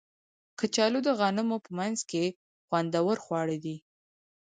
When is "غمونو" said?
1.19-1.55